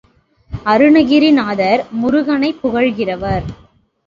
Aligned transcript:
Arunagirinathar 0.65 1.83
முருகனைப் 1.91 2.59
புகழ்கிறவர். 2.63 3.45